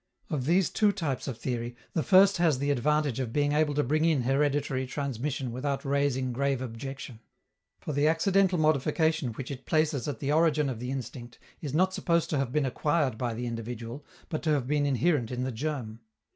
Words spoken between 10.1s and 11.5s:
the origin of the instinct